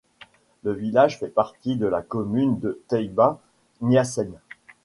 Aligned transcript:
Le 0.63 0.73
village 0.73 1.19
fait 1.19 1.27
partie 1.27 1.75
de 1.77 1.85
la 1.85 2.01
commune 2.01 2.57
de 2.57 2.81
Taïba 2.87 3.39
Niassène. 3.81 4.39